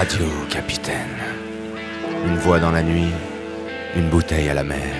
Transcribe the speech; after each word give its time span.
radio, 0.00 0.28
capitaine. 0.48 1.18
Une 2.24 2.38
voix 2.38 2.58
dans 2.58 2.70
la 2.70 2.82
nuit, 2.82 3.12
une 3.94 4.08
bouteille 4.08 4.48
à 4.48 4.54
la 4.54 4.64
mer. 4.64 4.94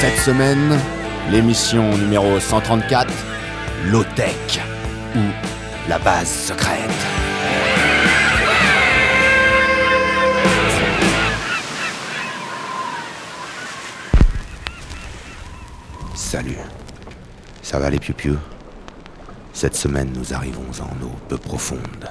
Cette 0.00 0.16
semaine, 0.16 0.78
l'émission 1.30 1.94
numéro 1.98 2.40
134, 2.40 3.12
Low-Tech, 3.88 4.60
ou 5.16 5.20
la 5.86 5.98
base 5.98 6.30
secrète. 6.48 7.09
Salut. 16.30 16.58
Ça 17.60 17.80
va 17.80 17.90
les 17.90 17.98
piou 17.98 18.36
Cette 19.52 19.74
semaine, 19.74 20.12
nous 20.14 20.32
arrivons 20.32 20.70
en 20.80 21.04
eau 21.04 21.10
peu 21.28 21.36
profonde. 21.36 22.08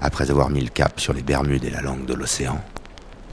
Après 0.00 0.30
avoir 0.30 0.50
mis 0.50 0.60
le 0.60 0.68
cap 0.68 1.00
sur 1.00 1.12
les 1.12 1.24
Bermudes 1.24 1.64
et 1.64 1.70
la 1.70 1.80
langue 1.80 2.06
de 2.06 2.14
l'océan, 2.14 2.60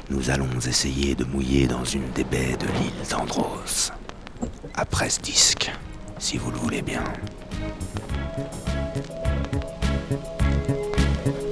nous 0.10 0.32
allons 0.32 0.50
essayer 0.68 1.14
de 1.14 1.24
mouiller 1.24 1.68
dans 1.68 1.86
une 1.86 2.10
des 2.16 2.24
baies 2.24 2.58
de 2.60 2.66
l'île 2.66 3.10
d'Andros. 3.12 3.92
Après 4.74 5.12
ce 5.12 5.20
disque, 5.20 5.72
si 6.18 6.40
vous 6.40 6.50
le 6.50 6.58
voulez 6.58 6.82
bien. 6.82 7.04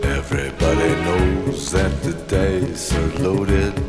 Everybody 0.02 0.96
knows 1.04 1.70
that 1.70 1.92
the 2.02 2.16
are 2.96 3.24
loaded. 3.24 3.89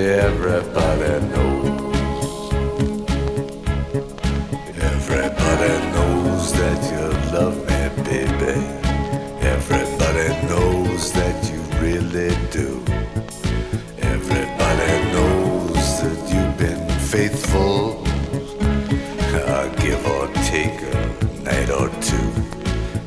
Everybody 0.00 1.26
knows. 1.26 2.52
Everybody 4.80 5.72
knows 5.92 6.52
that 6.54 6.80
you 6.90 7.04
love 7.36 7.56
me, 7.68 7.80
baby. 8.04 8.56
Everybody 9.42 10.28
knows 10.48 11.12
that 11.12 11.36
you 11.52 11.60
really 11.84 12.34
do. 12.50 12.82
Everybody 13.98 14.92
knows 15.12 16.00
that 16.00 16.20
you've 16.32 16.56
been 16.56 16.88
faithful. 16.98 18.02
Give 19.76 20.06
or 20.06 20.26
take 20.48 20.80
a 20.80 20.94
night 21.44 21.70
or 21.70 21.88
two. 22.00 22.30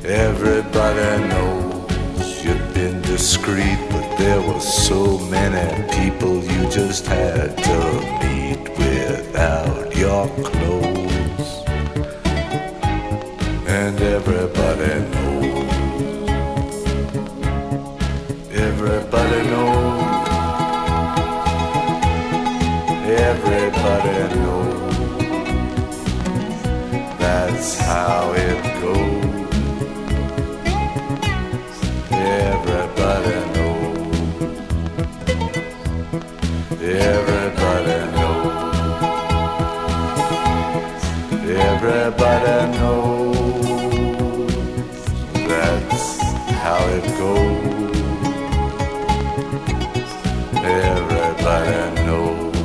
Everybody 0.07 1.27
knows 1.27 2.43
you've 2.43 2.73
been 2.73 3.01
discreet, 3.01 3.79
but 3.89 4.17
there 4.17 4.41
were 4.41 4.59
so 4.59 5.17
many 5.29 5.65
people 5.93 6.42
just 6.73 7.06
had 7.06 7.56
to 7.56 7.79
meet 8.23 8.67
without 8.79 9.95
your 9.95 10.28
clothes. 10.44 11.50
And 13.67 14.01
everybody 14.01 14.95
knows. 15.13 15.73
Everybody 18.51 19.41
knows. 19.51 20.28
Everybody 23.29 24.35
knows. 24.39 25.97
That's 27.19 27.78
how 27.81 28.33
it 28.33 28.81
goes. 28.81 29.32
Everybody 50.63 52.06
knows. 52.06 52.56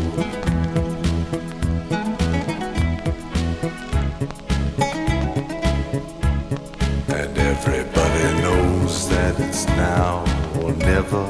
And 7.08 7.38
everybody 7.38 8.42
knows 8.42 9.08
that 9.10 9.38
it's 9.38 9.66
now 9.68 10.24
or 10.62 10.72
never. 10.72 11.24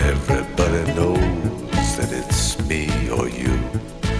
Everybody 0.00 0.92
knows 0.94 1.96
that 1.96 2.12
it's 2.12 2.58
me 2.68 2.88
or 3.10 3.28
you. 3.28 3.58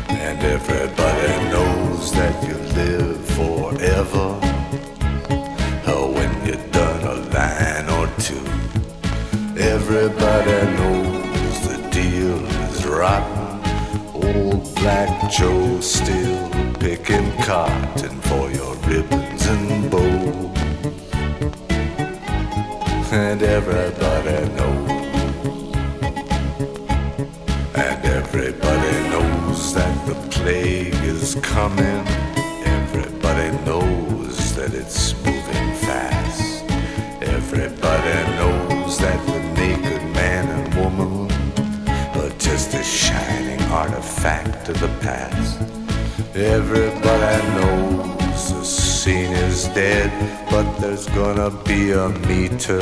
And 0.08 0.40
everybody 0.40 1.50
knows 1.50 2.12
that 2.12 2.42
you 2.48 2.54
live 2.74 3.24
forever. 3.26 3.49
Everybody 9.92 10.76
knows 10.76 11.66
the 11.66 11.76
deal 11.90 12.38
is 12.46 12.86
rotten. 12.86 13.58
Old 14.14 14.72
Black 14.76 15.28
Joe 15.32 15.80
still 15.80 16.48
picking 16.74 17.32
cotton 17.38 18.20
for 18.20 18.52
your 18.52 18.76
ribbons 18.86 19.46
and 19.48 19.90
bows. 19.90 21.12
And 23.10 23.42
everybody 23.42 24.48
knows. 24.54 24.90
And 27.74 28.04
everybody 28.04 29.08
knows 29.10 29.74
that 29.74 30.06
the 30.06 30.14
plague 30.30 30.94
is 31.02 31.34
coming. 31.42 32.29
Of 44.70 44.80
the 44.80 44.88
past. 45.00 45.60
Everybody 46.34 47.42
knows 47.56 48.52
the 48.52 48.64
scene 48.64 49.32
is 49.32 49.64
dead, 49.68 50.10
but 50.50 50.66
there's 50.78 51.06
gonna 51.08 51.50
be 51.64 51.90
a 51.90 52.08
meter 52.30 52.80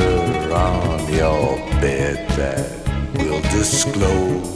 on 0.53 0.99
your 1.13 1.57
bed 1.81 2.29
that 2.41 2.69
will 3.17 3.41
disclose 3.59 4.55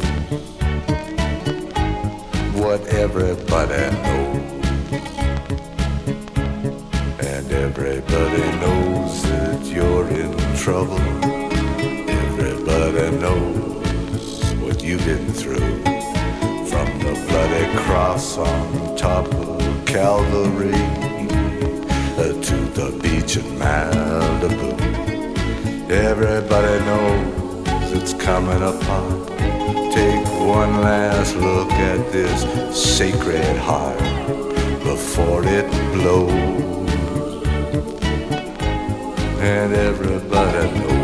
what 2.63 2.81
everybody 2.89 3.85
knows. 4.05 4.43
And 7.31 7.47
everybody 7.51 8.47
knows 8.63 9.23
that 9.23 9.65
you're 9.65 10.09
in 10.09 10.33
trouble. 10.57 11.02
Cross 17.93 18.39
on 18.39 18.97
top 18.97 19.27
of 19.35 19.85
Calvary 19.85 20.83
uh, 22.17 22.33
to 22.49 22.57
the 22.79 22.89
beach 23.03 23.37
in 23.37 23.45
Malibu. 23.61 24.71
Everybody 25.91 26.77
knows 26.87 27.93
it's 27.93 28.15
coming 28.15 28.63
apart. 28.63 29.29
Take 29.93 30.25
one 30.59 30.81
last 30.81 31.37
look 31.37 31.71
at 31.73 32.01
this 32.13 32.41
sacred 32.75 33.57
heart 33.59 33.99
before 34.83 35.43
it 35.45 35.69
blows. 35.93 37.45
And. 39.53 39.75
Everybody 39.75 40.65
knows. 40.81 41.03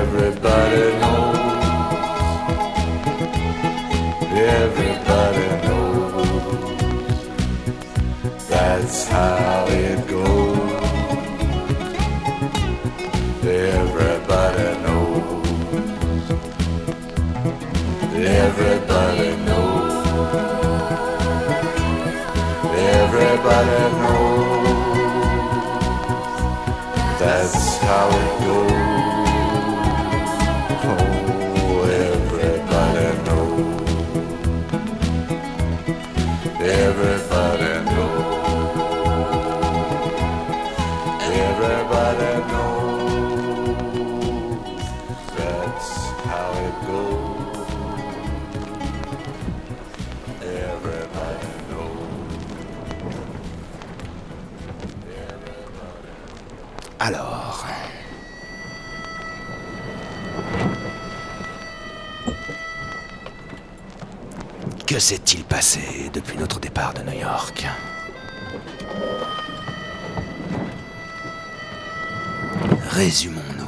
Everybody 0.00 0.95
tower. 27.86 28.35
Depuis 66.12 66.36
notre 66.36 66.60
départ 66.60 66.92
de 66.92 67.00
New 67.00 67.18
York 67.18 67.64
Résumons-nous. 72.90 73.66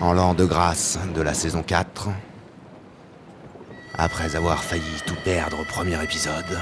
En 0.00 0.12
l'an 0.12 0.34
de 0.34 0.44
grâce 0.44 0.98
de 1.14 1.22
la 1.22 1.34
saison 1.34 1.62
4, 1.62 2.08
après 3.96 4.34
avoir 4.34 4.64
failli 4.64 4.82
tout 5.06 5.14
perdre 5.24 5.60
au 5.60 5.64
premier 5.64 6.02
épisode, 6.02 6.58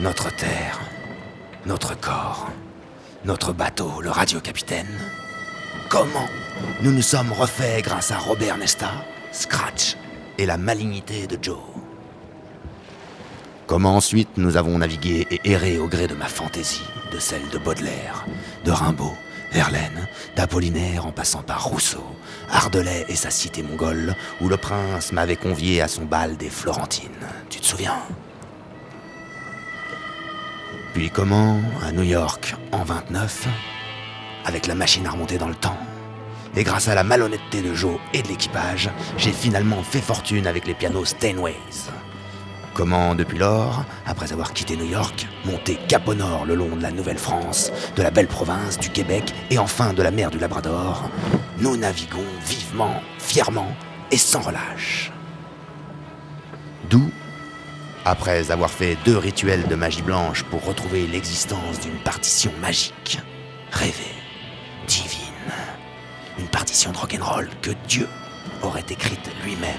notre 0.00 0.34
terre, 0.34 0.80
notre 1.64 1.94
corps, 1.94 2.48
notre 3.24 3.52
bateau, 3.52 4.00
le 4.00 4.10
radio-capitaine, 4.10 4.98
comment 5.88 6.28
nous 6.82 6.92
nous 6.92 7.02
sommes 7.02 7.32
refaits 7.32 7.82
grâce 7.82 8.10
à 8.10 8.18
Robert 8.18 8.58
Nesta, 8.58 8.90
Scratch 9.32 9.96
et 10.36 10.46
la 10.46 10.56
malignité 10.56 11.26
de 11.26 11.38
Joe. 11.40 11.58
Comment 13.66 13.96
ensuite 13.96 14.36
nous 14.36 14.56
avons 14.56 14.78
navigué 14.78 15.26
et 15.30 15.40
erré 15.50 15.78
au 15.78 15.88
gré 15.88 16.06
de 16.06 16.14
ma 16.14 16.26
fantaisie, 16.26 16.84
de 17.12 17.18
celle 17.18 17.48
de 17.50 17.58
Baudelaire, 17.58 18.26
de 18.64 18.70
Rimbaud, 18.70 19.14
Verlaine, 19.52 20.08
d'Apollinaire 20.36 21.06
en 21.06 21.12
passant 21.12 21.42
par 21.42 21.64
Rousseau, 21.64 22.04
Ardelais 22.50 23.04
et 23.08 23.16
sa 23.16 23.30
cité 23.30 23.62
mongole, 23.62 24.14
où 24.40 24.48
le 24.48 24.56
prince 24.56 25.12
m'avait 25.12 25.36
convié 25.36 25.80
à 25.80 25.88
son 25.88 26.04
bal 26.04 26.36
des 26.36 26.50
Florentines. 26.50 27.08
Tu 27.50 27.60
te 27.60 27.66
souviens? 27.66 27.98
Puis 30.94 31.10
comment, 31.10 31.60
à 31.82 31.92
New 31.92 32.02
York, 32.02 32.56
en 32.72 32.84
29, 32.84 33.48
avec 34.48 34.66
la 34.66 34.74
machine 34.74 35.06
à 35.06 35.10
remonter 35.10 35.38
dans 35.38 35.48
le 35.48 35.54
temps, 35.54 35.78
et 36.56 36.64
grâce 36.64 36.88
à 36.88 36.94
la 36.94 37.04
malhonnêteté 37.04 37.62
de 37.62 37.74
Joe 37.74 37.98
et 38.12 38.22
de 38.22 38.28
l'équipage, 38.28 38.90
j'ai 39.16 39.30
finalement 39.30 39.82
fait 39.82 40.00
fortune 40.00 40.46
avec 40.46 40.66
les 40.66 40.74
pianos 40.74 41.04
Steinways. 41.04 41.54
Comment, 42.74 43.14
depuis 43.14 43.38
lors, 43.38 43.84
après 44.06 44.32
avoir 44.32 44.52
quitté 44.52 44.76
New 44.76 44.86
York, 44.86 45.26
monter 45.44 45.76
cap 45.88 46.08
au 46.08 46.14
nord 46.14 46.46
le 46.46 46.54
long 46.54 46.74
de 46.74 46.82
la 46.82 46.90
Nouvelle-France, 46.90 47.70
de 47.96 48.02
la 48.02 48.10
belle 48.10 48.28
province 48.28 48.78
du 48.78 48.88
Québec 48.88 49.34
et 49.50 49.58
enfin 49.58 49.92
de 49.92 50.02
la 50.02 50.10
mer 50.10 50.30
du 50.30 50.38
Labrador, 50.38 51.10
nous 51.58 51.76
naviguons 51.76 52.24
vivement, 52.44 53.02
fièrement 53.18 53.72
et 54.10 54.18
sans 54.18 54.40
relâche. 54.40 55.12
D'où, 56.88 57.10
après 58.04 58.50
avoir 58.50 58.70
fait 58.70 58.96
deux 59.04 59.18
rituels 59.18 59.66
de 59.68 59.74
magie 59.74 60.02
blanche 60.02 60.44
pour 60.44 60.64
retrouver 60.64 61.06
l'existence 61.06 61.80
d'une 61.80 61.98
partition 61.98 62.50
magique, 62.62 63.20
rêvée, 63.70 64.17
divine, 64.88 65.52
une 66.38 66.48
partition 66.48 66.90
de 66.90 66.96
rock'n'roll 66.96 67.48
que 67.62 67.70
Dieu 67.86 68.08
aurait 68.62 68.84
écrite 68.88 69.30
lui-même, 69.44 69.74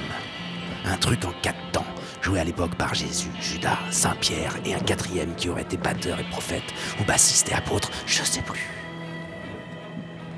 un 0.85 0.97
truc 0.97 1.25
en 1.25 1.33
quatre 1.41 1.71
temps, 1.71 1.85
joué 2.21 2.39
à 2.39 2.43
l'époque 2.43 2.75
par 2.75 2.93
Jésus, 2.93 3.31
Judas, 3.41 3.79
Saint-Pierre 3.89 4.53
et 4.65 4.75
un 4.75 4.79
quatrième 4.79 5.35
qui 5.35 5.49
aurait 5.49 5.63
été 5.63 5.77
batteur 5.77 6.19
et 6.19 6.29
prophète, 6.29 6.63
ou 7.01 7.03
bassiste 7.03 7.49
et 7.49 7.55
apôtre, 7.55 7.89
je 8.05 8.23
sais 8.23 8.41
plus. 8.41 8.69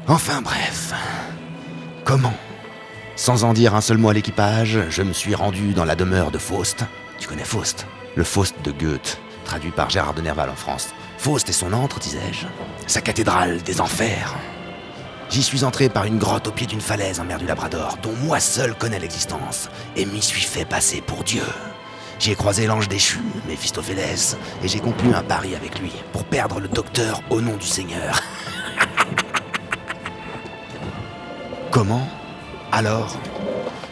Enfin 0.08 0.42
bref, 0.42 0.94
comment? 2.06 2.34
Sans 3.18 3.44
en 3.44 3.54
dire 3.54 3.76
un 3.76 3.82
seul 3.82 3.98
mot 3.98 4.10
à 4.10 4.14
l'équipage, 4.14 4.80
je 4.90 5.04
me 5.04 5.14
suis 5.14 5.36
rendu 5.36 5.74
dans 5.74 5.86
la 5.86 5.96
demeure 5.96 6.32
de 6.32 6.40
Faust. 6.40 6.86
Tu 7.20 7.28
connais 7.28 7.44
Faust? 7.44 7.86
Le 8.16 8.24
Faust 8.24 8.56
de 8.64 8.72
Goethe, 8.72 9.20
traduit 9.46 9.72
par 9.72 9.90
Gérard 9.90 10.14
de 10.14 10.22
Nerval 10.22 10.50
en 10.50 10.56
France. 10.56 10.90
Faust 11.18 11.50
et 11.50 11.54
son 11.54 11.74
antre, 11.74 12.00
disais-je. 12.00 12.48
Sa 12.88 13.02
cathédrale 13.02 13.62
des 13.62 13.80
enfers. 13.80 14.34
J'y 15.32 15.42
suis 15.44 15.64
entré 15.64 15.88
par 15.88 16.04
une 16.04 16.18
grotte 16.18 16.50
au 16.50 16.52
pied 16.52 16.68
d'une 16.68 16.82
falaise 16.82 17.22
en 17.22 17.24
mer 17.24 17.38
du 17.38 17.46
Labrador, 17.46 17.98
dont 18.04 18.12
moi 18.26 18.42
seul 18.42 18.76
connais 18.76 19.00
l'existence, 19.00 19.70
et 19.96 20.06
m'y 20.06 20.22
suis 20.22 20.42
fait 20.42 20.66
passer 20.66 21.00
pour 21.00 21.24
Dieu. 21.24 21.44
J'y 22.20 22.32
ai 22.32 22.36
croisé 22.36 22.68
l'ange 22.68 22.90
déchu, 22.90 23.20
Méphistophélès, 23.48 24.36
et 24.62 24.68
j'ai 24.68 24.82
conclu 24.82 25.14
un 25.14 25.24
pari 25.24 25.56
avec 25.56 25.80
lui, 25.80 25.94
pour 26.12 26.26
perdre 26.26 26.60
le 26.60 26.68
docteur 26.68 27.22
au 27.30 27.40
nom 27.40 27.56
du 27.56 27.66
Seigneur. 27.66 28.20
Comment 31.72 32.06
Alors, 32.74 33.16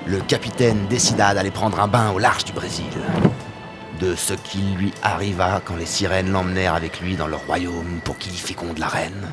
le 0.08 0.20
capitaine 0.20 0.88
décida 0.88 1.34
d'aller 1.34 1.52
prendre 1.52 1.80
un 1.80 1.88
bain 1.88 2.12
au 2.12 2.20
large 2.20 2.44
du 2.44 2.52
Brésil. 2.52 2.84
De 4.02 4.14
ce 4.14 4.34
qui 4.34 4.60
lui 4.78 4.94
arriva 5.04 5.62
quand 5.64 5.78
les 5.78 5.86
sirènes 5.86 6.34
l'emmenèrent 6.34 6.76
avec 6.76 7.00
lui 7.00 7.16
dans 7.16 7.28
leur 7.28 7.46
royaume 7.46 8.02
pour 8.04 8.18
qu'il 8.18 8.34
y 8.34 8.38
féconde 8.38 8.78
la 8.78 8.90
reine 8.90 9.30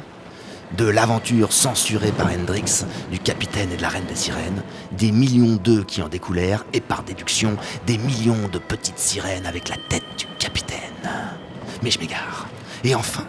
de 0.76 0.86
l'aventure 0.86 1.52
censurée 1.52 2.12
par 2.12 2.28
Hendrix, 2.28 2.84
du 3.10 3.18
capitaine 3.18 3.72
et 3.72 3.76
de 3.76 3.82
la 3.82 3.88
reine 3.88 4.06
des 4.06 4.16
sirènes, 4.16 4.62
des 4.92 5.12
millions 5.12 5.56
d'œufs 5.56 5.86
qui 5.86 6.02
en 6.02 6.08
découlèrent, 6.08 6.64
et 6.72 6.80
par 6.80 7.02
déduction, 7.02 7.56
des 7.86 7.98
millions 7.98 8.48
de 8.52 8.58
petites 8.58 8.98
sirènes 8.98 9.46
avec 9.46 9.68
la 9.68 9.76
tête 9.88 10.04
du 10.18 10.26
capitaine. 10.38 10.78
Mais 11.82 11.90
je 11.90 11.98
m'égare. 11.98 12.46
Et 12.84 12.94
enfin, 12.94 13.24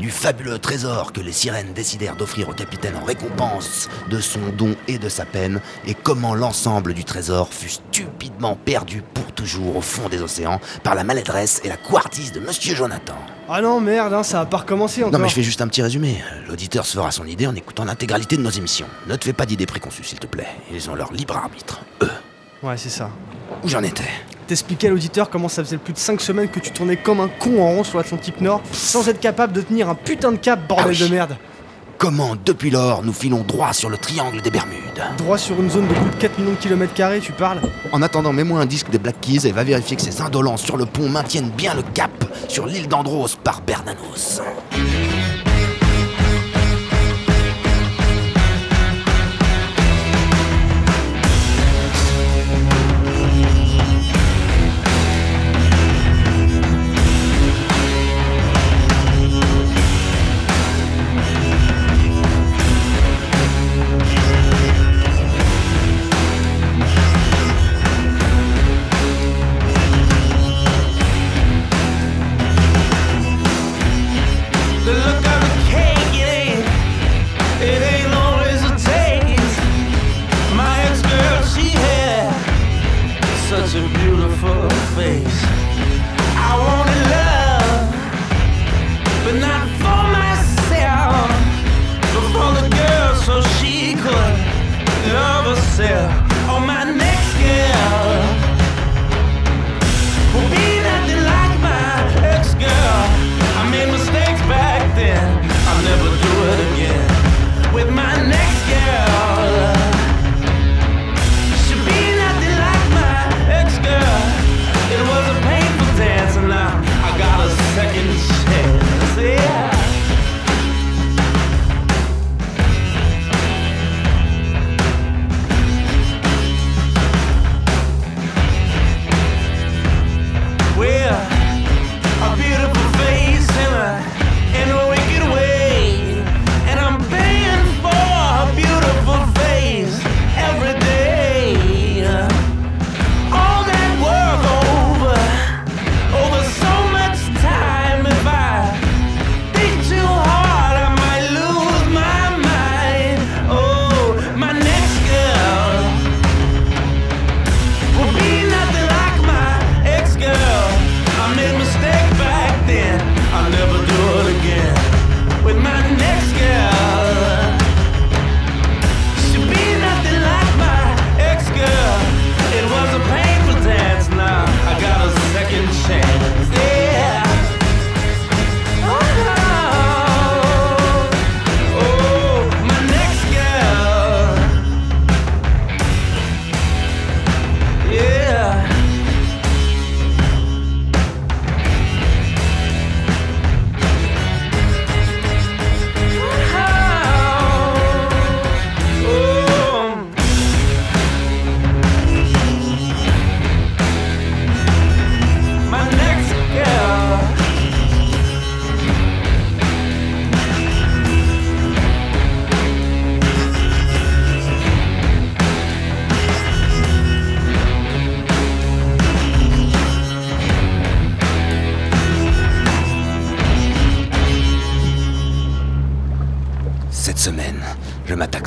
du 0.00 0.10
fabuleux 0.10 0.58
trésor 0.58 1.12
que 1.12 1.20
les 1.20 1.32
sirènes 1.32 1.72
décidèrent 1.72 2.16
d'offrir 2.16 2.48
au 2.48 2.52
capitaine 2.52 2.94
en 3.00 3.04
récompense 3.04 3.88
de 4.10 4.20
son 4.20 4.40
don 4.56 4.74
et 4.88 4.98
de 4.98 5.08
sa 5.08 5.24
peine, 5.24 5.60
et 5.86 5.94
comment 5.94 6.34
l'ensemble 6.34 6.94
du 6.94 7.04
trésor 7.04 7.48
fut 7.52 7.68
stupidement 7.68 8.56
perdu 8.56 9.02
pour 9.14 9.32
toujours 9.32 9.76
au 9.76 9.80
fond 9.80 10.08
des 10.08 10.22
océans 10.22 10.60
par 10.82 10.94
la 10.94 11.04
maladresse 11.04 11.60
et 11.64 11.68
la 11.68 11.76
couardise 11.76 12.32
de 12.32 12.40
Monsieur 12.40 12.74
Jonathan. 12.74 13.16
Ah 13.48 13.60
non, 13.60 13.80
merde, 13.80 14.14
hein, 14.14 14.22
ça 14.22 14.38
va 14.38 14.46
pas 14.46 14.58
recommencer 14.58 15.02
encore. 15.02 15.12
Non 15.12 15.18
mais 15.18 15.28
je 15.28 15.34
fais 15.34 15.42
juste 15.42 15.60
un 15.60 15.68
petit 15.68 15.82
résumé. 15.82 16.22
L'auditeur 16.48 16.86
se 16.86 16.94
fera 16.94 17.10
son 17.10 17.26
idée 17.26 17.46
en 17.46 17.54
écoutant 17.54 17.84
l'intégralité 17.84 18.36
de 18.36 18.42
nos 18.42 18.50
émissions. 18.50 18.86
Ne 19.06 19.16
te 19.16 19.24
fais 19.24 19.32
pas 19.32 19.46
d'idées 19.46 19.66
préconçues, 19.66 20.04
s'il 20.04 20.18
te 20.18 20.26
plaît. 20.26 20.48
Ils 20.72 20.88
ont 20.90 20.94
leur 20.94 21.12
libre 21.12 21.36
arbitre. 21.36 21.80
Eux. 22.02 22.10
Ouais, 22.62 22.76
c'est 22.76 22.88
ça. 22.88 23.10
Où 23.62 23.68
j'en 23.68 23.82
étais? 23.82 24.08
T'expliquais 24.52 24.88
à 24.88 24.90
l'auditeur 24.90 25.30
comment 25.30 25.48
ça 25.48 25.64
faisait 25.64 25.78
plus 25.78 25.94
de 25.94 25.98
5 25.98 26.20
semaines 26.20 26.48
que 26.48 26.60
tu 26.60 26.72
tournais 26.72 26.98
comme 26.98 27.20
un 27.20 27.28
con 27.28 27.62
en 27.62 27.68
rond 27.68 27.84
sur 27.84 27.96
l'Atlantique 27.96 28.38
Nord, 28.42 28.60
sans 28.70 29.08
être 29.08 29.18
capable 29.18 29.54
de 29.54 29.62
tenir 29.62 29.88
un 29.88 29.94
putain 29.94 30.30
de 30.30 30.36
cap, 30.36 30.68
bordel 30.68 30.88
Ah 30.88 30.90
oui. 30.90 31.08
de 31.08 31.14
merde. 31.14 31.36
Comment, 31.96 32.36
depuis 32.44 32.68
lors, 32.68 33.02
nous 33.02 33.14
filons 33.14 33.44
droit 33.44 33.72
sur 33.72 33.88
le 33.88 33.96
triangle 33.96 34.42
des 34.42 34.50
Bermudes 34.50 34.76
Droit 35.16 35.38
sur 35.38 35.58
une 35.58 35.70
zone 35.70 35.88
de 35.88 35.94
plus 35.94 36.10
de 36.10 36.16
4 36.16 36.38
millions 36.38 36.50
de 36.50 36.56
kilomètres 36.56 36.92
carrés, 36.92 37.20
tu 37.20 37.32
parles? 37.32 37.62
En 37.92 38.02
attendant, 38.02 38.34
mets-moi 38.34 38.60
un 38.60 38.66
disque 38.66 38.90
des 38.90 38.98
Black 38.98 39.22
Keys 39.22 39.46
et 39.48 39.52
va 39.52 39.64
vérifier 39.64 39.96
que 39.96 40.02
ces 40.02 40.20
indolents 40.20 40.58
sur 40.58 40.76
le 40.76 40.84
pont 40.84 41.08
maintiennent 41.08 41.48
bien 41.56 41.72
le 41.72 41.80
cap 41.94 42.10
sur 42.48 42.66
l'île 42.66 42.88
d'Andros 42.88 43.28
par 43.42 43.62
Bernanos. 43.62 44.42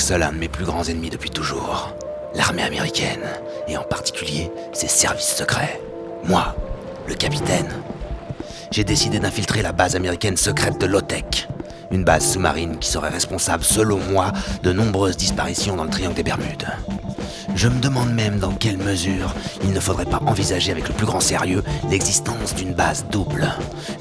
Seul 0.06 0.22
un 0.22 0.34
de 0.34 0.38
mes 0.38 0.48
plus 0.48 0.66
grands 0.66 0.84
ennemis 0.84 1.10
depuis 1.10 1.32
toujours. 1.32 1.96
L'armée 2.36 2.62
américaine, 2.62 3.24
et 3.68 3.76
en 3.76 3.82
particulier 3.82 4.52
ses 4.72 4.88
services 4.88 5.36
secrets. 5.36 5.82
Moi, 6.26 6.56
le 7.08 7.16
capitaine. 7.16 7.74
J'ai 8.70 8.84
décidé 8.84 9.18
d'infiltrer 9.18 9.64
la 9.64 9.72
base 9.72 9.96
américaine 9.96 10.38
secrète 10.38 10.80
de 10.80 10.86
l'OTEC. 10.86 11.48
Une 11.90 12.04
base 12.04 12.34
sous-marine 12.34 12.78
qui 12.78 12.88
serait 12.88 13.10
responsable, 13.10 13.64
selon 13.64 13.98
moi, 13.98 14.32
de 14.62 14.72
nombreuses 14.72 15.18
disparitions 15.18 15.76
dans 15.76 15.86
le 15.86 15.90
triangle 15.90 16.18
des 16.18 16.22
Bermudes. 16.22 16.68
Je 17.56 17.68
me 17.68 17.80
demande 17.80 18.14
même 18.14 18.38
dans 18.38 18.54
quelle 18.54 18.78
mesure 18.78 19.34
il 19.64 19.72
ne 19.72 19.80
faudrait 19.80 20.06
pas 20.06 20.22
envisager 20.28 20.72
avec 20.72 20.88
le 20.88 20.94
plus 20.94 21.08
grand 21.08 21.20
sérieux 21.20 21.64
l'existence 21.90 22.54
d'une 22.54 22.76
base 22.76 23.08
double. 23.10 23.52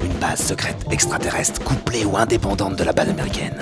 Une 0.03 0.13
base 0.19 0.43
secrète 0.45 0.85
extraterrestre 0.91 1.63
couplée 1.63 2.05
ou 2.05 2.15
indépendante 2.15 2.75
de 2.75 2.83
la 2.83 2.93
base 2.93 3.09
américaine. 3.09 3.57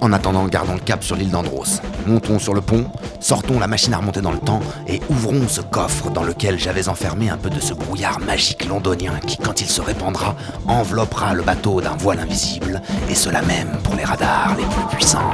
En 0.00 0.12
attendant, 0.12 0.46
gardons 0.46 0.74
le 0.74 0.80
cap 0.80 1.02
sur 1.02 1.16
l'île 1.16 1.30
d'Andros. 1.30 1.80
Montons 2.06 2.38
sur 2.38 2.54
le 2.54 2.60
pont, 2.60 2.86
sortons 3.20 3.58
la 3.58 3.66
machine 3.66 3.92
à 3.94 3.98
remonter 3.98 4.20
dans 4.20 4.30
le 4.30 4.38
temps 4.38 4.60
et 4.86 5.00
ouvrons 5.10 5.48
ce 5.48 5.60
coffre 5.60 6.10
dans 6.10 6.22
lequel 6.22 6.58
j'avais 6.58 6.88
enfermé 6.88 7.28
un 7.28 7.36
peu 7.36 7.50
de 7.50 7.60
ce 7.60 7.74
brouillard 7.74 8.20
magique 8.20 8.66
londonien 8.66 9.14
qui, 9.26 9.36
quand 9.36 9.60
il 9.60 9.68
se 9.68 9.80
répandra, 9.80 10.36
enveloppera 10.66 11.34
le 11.34 11.42
bateau 11.42 11.80
d'un 11.80 11.96
voile 11.96 12.20
invisible, 12.20 12.80
et 13.10 13.14
cela 13.14 13.42
même 13.42 13.78
pour 13.82 13.96
les 13.96 14.04
radars 14.04 14.56
les 14.56 14.64
plus 14.64 14.96
puissants. 14.96 15.32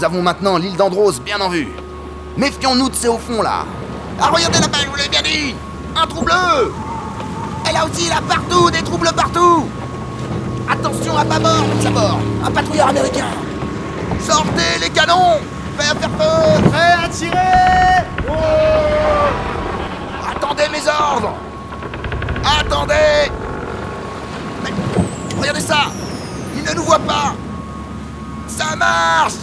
Nous 0.00 0.06
avons 0.06 0.22
maintenant 0.22 0.56
l'île 0.56 0.78
d'Andros 0.78 1.20
bien 1.20 1.38
en 1.42 1.50
vue. 1.50 1.68
Méfions-nous 2.38 2.88
de 2.88 2.94
ces 2.94 3.06
hauts 3.06 3.18
fonds 3.18 3.42
là. 3.42 3.66
Ah, 4.18 4.30
regardez 4.32 4.58
là-bas, 4.58 4.78
je 4.82 4.88
vous 4.88 4.96
l'avais 4.96 5.10
bien 5.10 5.20
dit. 5.20 5.54
Un 5.94 6.06
trou 6.06 6.24
bleu. 6.24 6.72
Et 7.68 7.72
là 7.74 7.84
aussi, 7.84 8.08
là, 8.08 8.22
partout, 8.26 8.70
des 8.70 8.80
trous 8.80 8.96
bleus 8.96 9.12
partout. 9.14 9.68
Attention 10.70 11.18
à 11.18 11.24
bâbord, 11.24 11.66
à 11.86 11.90
bord 11.90 12.18
Un 12.42 12.50
patrouilleur 12.50 12.88
américain. 12.88 13.26
Sortez 14.26 14.78
les 14.80 14.88
canons. 14.88 15.36
Prêt 15.76 15.88
à 15.90 15.94
faire 15.94 16.10
feu. 16.18 16.70
Prêt 16.70 16.94
à 17.04 17.08
tirer. 17.10 17.36
Attendez 20.34 20.68
mes 20.72 20.88
ordres. 20.88 21.34
Attendez. 22.58 23.30
Regardez 25.38 25.60
ça. 25.60 25.92
Ils 26.56 26.64
ne 26.64 26.74
nous 26.74 26.84
voient 26.84 26.98
pas. 27.00 27.34
Ça 28.48 28.74
marche 28.76 29.34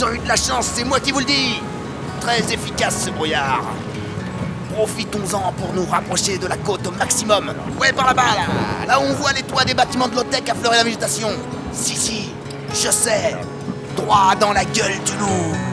Ils 0.00 0.04
ont 0.06 0.12
eu 0.14 0.18
de 0.18 0.28
la 0.28 0.36
chance, 0.36 0.70
c'est 0.76 0.84
moi 0.84 0.98
qui 0.98 1.12
vous 1.12 1.18
le 1.18 1.26
dis. 1.26 1.60
Très 2.22 2.38
efficace 2.38 3.04
ce 3.04 3.10
brouillard. 3.10 3.60
Profitons-en 4.72 5.52
pour 5.52 5.74
nous 5.74 5.84
rapprocher 5.84 6.38
de 6.38 6.46
la 6.46 6.56
côte 6.56 6.86
au 6.86 6.90
maximum. 6.92 7.52
Ouais, 7.78 7.92
par 7.92 8.06
là-bas, 8.06 8.22
là. 8.22 8.86
Là 8.86 8.98
où 8.98 9.02
on 9.02 9.12
voit 9.12 9.34
les 9.34 9.42
toits 9.42 9.64
des 9.64 9.74
bâtiments 9.74 10.08
de 10.08 10.14
l'Otec 10.14 10.48
affleurer 10.48 10.78
la 10.78 10.84
végétation. 10.84 11.28
Si, 11.74 11.94
si, 11.96 12.32
je 12.72 12.90
sais. 12.90 13.36
Droit 13.94 14.34
dans 14.40 14.54
la 14.54 14.64
gueule 14.64 14.98
du 15.04 15.12
loup 15.18 15.69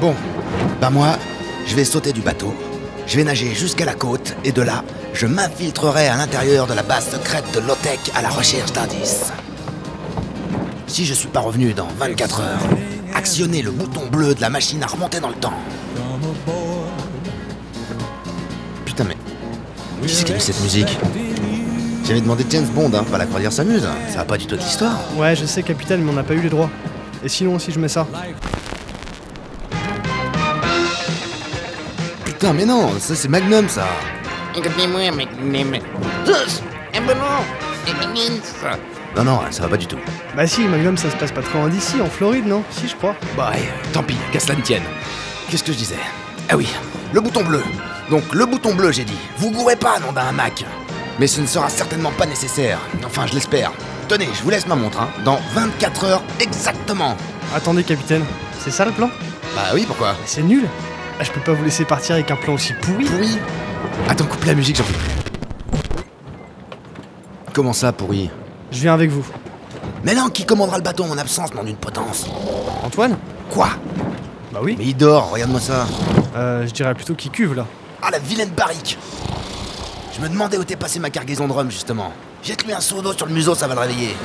Bon, 0.00 0.14
bah 0.80 0.90
moi, 0.90 1.16
je 1.66 1.76
vais 1.76 1.84
sauter 1.84 2.12
du 2.12 2.20
bateau, 2.20 2.54
je 3.06 3.16
vais 3.16 3.24
nager 3.24 3.54
jusqu'à 3.54 3.84
la 3.84 3.94
côte, 3.94 4.34
et 4.44 4.52
de 4.52 4.62
là, 4.62 4.82
je 5.14 5.26
m'infiltrerai 5.26 6.08
à 6.08 6.16
l'intérieur 6.16 6.66
de 6.66 6.74
la 6.74 6.82
base 6.82 7.10
secrète 7.10 7.44
de 7.54 7.60
Lotec 7.60 8.00
à 8.14 8.22
la 8.22 8.28
recherche 8.28 8.72
d'indices. 8.72 9.32
Si 10.88 11.04
je 11.04 11.14
suis 11.14 11.28
pas 11.28 11.40
revenu 11.40 11.72
dans 11.72 11.88
24 11.98 12.40
heures, 12.40 12.68
actionnez 13.14 13.62
le 13.62 13.70
bouton 13.70 14.06
bleu 14.10 14.34
de 14.34 14.40
la 14.40 14.50
machine 14.50 14.82
à 14.82 14.86
remonter 14.86 15.20
dans 15.20 15.28
le 15.28 15.34
temps. 15.34 15.54
Putain 18.84 19.04
mais... 19.04 19.16
Qui 20.06 20.14
c'est 20.14 20.24
qui 20.24 20.32
a 20.32 20.34
mis 20.34 20.40
cette 20.40 20.60
musique? 20.62 20.98
J'avais 22.04 22.20
demandé 22.20 22.44
James 22.50 22.66
Bond, 22.66 22.92
hein, 22.94 23.04
pas 23.10 23.18
la 23.18 23.26
croisière 23.26 23.52
s'amuse. 23.52 23.88
Ça 24.08 24.18
va 24.18 24.24
pas 24.24 24.36
du 24.36 24.46
tout 24.46 24.56
de 24.56 24.60
l'histoire. 24.60 24.98
Ouais, 25.16 25.34
je 25.34 25.44
sais, 25.44 25.62
capitaine, 25.62 26.02
mais 26.02 26.10
on 26.10 26.14
n'a 26.14 26.22
pas 26.22 26.34
eu 26.34 26.40
les 26.40 26.50
droits. 26.50 26.70
Et 27.26 27.28
sinon, 27.28 27.58
si 27.58 27.72
je 27.72 27.80
mets 27.80 27.88
ça 27.88 28.06
Putain 32.24 32.52
mais 32.52 32.64
non, 32.64 32.88
ça 33.00 33.16
c'est 33.16 33.26
Magnum 33.26 33.68
ça. 33.68 33.84
Non 39.16 39.24
non, 39.24 39.40
ça 39.50 39.64
va 39.64 39.70
pas 39.70 39.76
du 39.76 39.88
tout. 39.88 39.98
Bah 40.36 40.46
si, 40.46 40.68
Magnum, 40.68 40.96
ça 40.96 41.10
se 41.10 41.16
passe 41.16 41.32
pas 41.32 41.42
trop 41.42 41.58
loin 41.58 41.68
d'ici, 41.68 42.00
en 42.00 42.06
Floride, 42.06 42.46
non 42.46 42.62
Si, 42.70 42.86
je 42.86 42.94
crois. 42.94 43.16
Bah 43.36 43.50
ouais, 43.50 43.68
tant 43.92 44.04
pis, 44.04 44.16
qu'à 44.30 44.38
cela 44.38 44.54
ne 44.54 44.62
tienne. 44.62 44.84
Qu'est-ce 45.50 45.64
que 45.64 45.72
je 45.72 45.78
disais 45.78 45.98
Ah 46.48 46.56
oui, 46.56 46.68
le 47.12 47.20
bouton 47.20 47.42
bleu. 47.42 47.64
Donc 48.08 48.22
le 48.32 48.46
bouton 48.46 48.72
bleu, 48.72 48.92
j'ai 48.92 49.04
dit. 49.04 49.18
Vous 49.38 49.50
gourrez 49.50 49.74
pas, 49.74 49.98
nom 49.98 50.12
d'un 50.12 50.30
Mac. 50.30 50.64
Mais 51.18 51.26
ce 51.26 51.40
ne 51.40 51.46
sera 51.46 51.68
certainement 51.70 52.12
pas 52.12 52.26
nécessaire. 52.26 52.78
Enfin, 53.04 53.26
je 53.26 53.34
l'espère. 53.34 53.72
Tenez, 54.08 54.28
je 54.34 54.42
vous 54.42 54.50
laisse 54.50 54.66
ma 54.68 54.76
montre, 54.76 55.00
hein. 55.00 55.08
Dans 55.24 55.38
24 55.54 56.04
heures 56.04 56.22
exactement. 56.38 57.16
Attendez, 57.54 57.82
capitaine, 57.82 58.24
c'est 58.60 58.70
ça 58.70 58.84
le 58.84 58.92
plan? 58.92 59.10
Bah 59.54 59.62
oui, 59.74 59.84
pourquoi? 59.86 60.14
C'est 60.26 60.42
nul 60.42 60.64
Ah, 61.18 61.24
Je 61.24 61.32
peux 61.32 61.40
pas 61.40 61.52
vous 61.52 61.64
laisser 61.64 61.84
partir 61.84 62.14
avec 62.14 62.30
un 62.30 62.36
plan 62.36 62.54
aussi 62.54 62.72
pourri. 62.74 63.04
Pourri? 63.04 63.38
Attends, 64.08 64.26
coupe 64.26 64.44
la 64.44 64.54
musique, 64.54 64.76
j'en 64.76 64.84
peux 64.84 64.92
plus. 64.92 66.02
Comment 67.52 67.72
ça, 67.72 67.92
pourri? 67.92 68.30
Je 68.70 68.80
viens 68.80 68.94
avec 68.94 69.10
vous. 69.10 69.26
Mais 70.04 70.14
non, 70.14 70.28
qui 70.28 70.44
commandera 70.44 70.76
le 70.76 70.82
bateau 70.84 71.04
en 71.04 71.18
absence, 71.18 71.52
nom 71.54 71.64
d'une 71.64 71.76
potence 71.76 72.26
Antoine? 72.84 73.16
Quoi? 73.50 73.68
Bah 74.52 74.60
oui. 74.62 74.76
Mais 74.78 74.84
il 74.84 74.96
dort, 74.96 75.30
regarde-moi 75.32 75.60
ça. 75.60 75.86
Euh, 76.36 76.64
je 76.66 76.72
dirais 76.72 76.94
plutôt 76.94 77.14
qu'il 77.14 77.30
cuve, 77.32 77.54
là. 77.54 77.66
Ah, 78.02 78.10
la 78.12 78.18
vilaine 78.20 78.50
barrique 78.50 78.98
Je 80.16 80.20
me 80.20 80.28
demandais 80.28 80.58
où 80.58 80.62
était 80.62 80.76
passée 80.76 81.00
ma 81.00 81.10
cargaison 81.10 81.48
de 81.48 81.52
rhum, 81.52 81.70
justement. 81.70 82.12
Jette-lui 82.46 82.72
un 82.72 82.80
seau 82.80 83.02
d'eau 83.02 83.12
sur 83.12 83.26
le 83.26 83.32
museau, 83.32 83.56
ça 83.56 83.66
va 83.66 83.74
le 83.74 83.80
réveiller. 83.80 84.16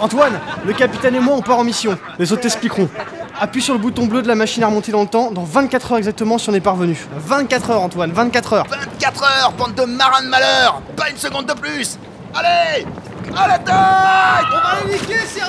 Antoine, 0.00 0.40
le 0.66 0.72
capitaine 0.72 1.14
et 1.14 1.20
moi, 1.20 1.36
on 1.36 1.40
part 1.40 1.60
en 1.60 1.62
mission. 1.62 1.96
Les 2.18 2.32
autres 2.32 2.42
t'expliqueront. 2.42 2.88
Appuie 3.40 3.62
sur 3.62 3.74
le 3.74 3.78
bouton 3.78 4.06
bleu 4.06 4.22
de 4.22 4.26
la 4.26 4.34
machine 4.34 4.64
à 4.64 4.66
remonter 4.66 4.90
dans 4.90 5.02
le 5.02 5.06
temps, 5.06 5.30
dans 5.30 5.44
24 5.44 5.92
heures 5.92 5.98
exactement 5.98 6.36
si 6.36 6.50
on 6.50 6.54
est 6.54 6.60
parvenu. 6.60 6.98
24 7.16 7.70
heures, 7.70 7.82
Antoine, 7.82 8.10
24 8.10 8.52
heures. 8.54 8.66
24 8.68 9.22
heures, 9.22 9.52
bande 9.52 9.76
de 9.76 9.84
marins 9.84 10.22
de 10.24 10.28
malheur 10.28 10.82
Pas 10.96 11.10
une 11.10 11.16
seconde 11.16 11.46
de 11.46 11.52
plus 11.52 11.96
Allez 12.34 12.84
À 13.36 13.46
la 13.46 13.58
taille 13.60 14.44
On 14.50 14.56
va 14.56 14.84
les 14.84 14.94
niquer, 14.94 15.18
ces 15.28 15.42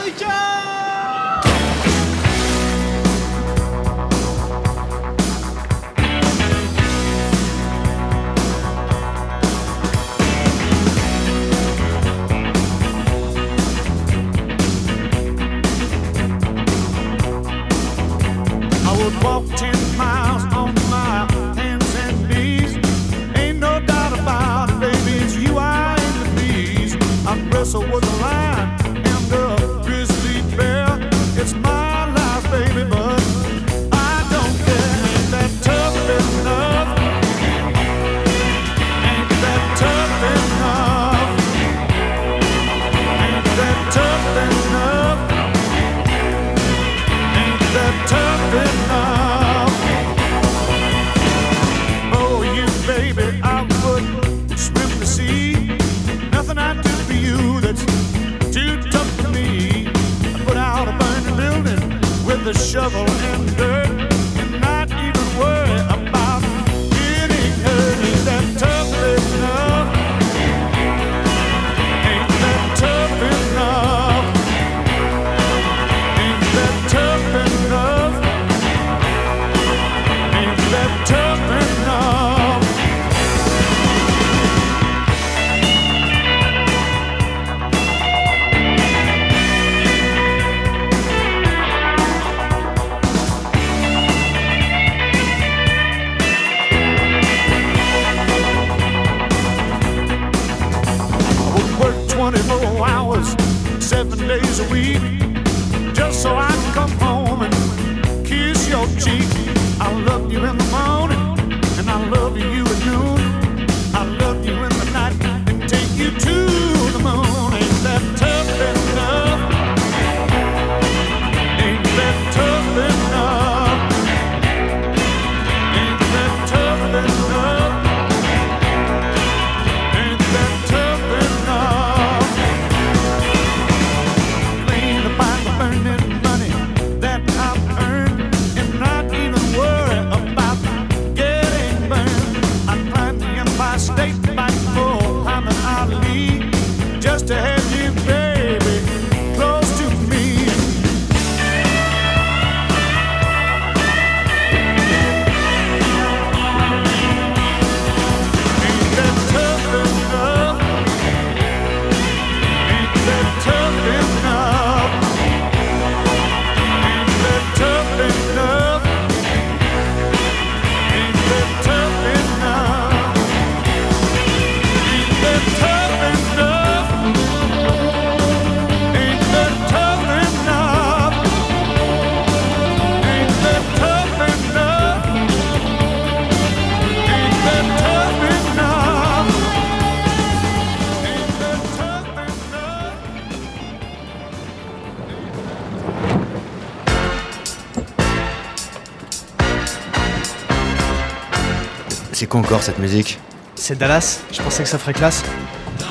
quoi 202.36 202.45
encore 202.45 202.63
cette 202.63 202.80
musique 202.80 203.19
C'est 203.56 203.78
Dallas, 203.78 204.21
je 204.32 204.41
pensais 204.41 204.63
que 204.63 204.69
ça 204.69 204.78
ferait 204.78 204.93
classe. 204.93 205.24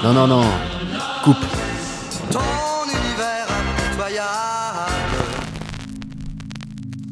Non, 0.02 0.12
non, 0.12 0.26
non. 0.26 0.44
Coupe. 1.22 1.36
Ton 2.30 2.40
univers 2.84 3.46
impitoyable. 3.88 4.92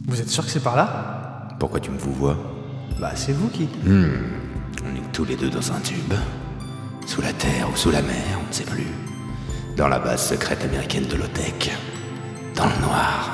Vous 0.07 0.21
êtes 0.21 0.29
sûr 0.29 0.45
que 0.45 0.51
c'est 0.51 0.62
par 0.62 0.77
là? 0.77 1.49
Pourquoi 1.59 1.81
tu 1.81 1.90
me 1.90 1.99
vous 1.99 2.12
vois? 2.12 2.37
Bah 3.01 3.12
c'est 3.14 3.33
vous 3.33 3.49
qui. 3.49 3.68
On 3.87 4.97
est 4.97 5.12
tous 5.12 5.25
les 5.25 5.37
deux 5.37 5.51
dans 5.51 5.73
un 5.73 5.81
tube. 5.81 6.14
Sous 7.07 7.23
la 7.23 7.33
terre 7.33 7.68
ou 7.73 7.77
sous 7.77 7.90
la 7.90 8.03
mer, 8.03 8.38
on 8.45 8.49
ne 8.49 8.53
sait 8.53 8.64
plus. 8.64 8.87
Dans 9.77 9.88
la 9.88 9.99
base 9.99 10.29
secrète 10.29 10.62
américaine 10.64 11.07
de 11.07 11.16
l'OTEC. 11.16 11.73
Dans 12.55 12.66
le 12.66 12.87
noir. 12.87 13.32